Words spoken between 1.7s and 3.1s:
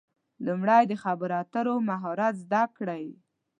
مهارت زده کړئ.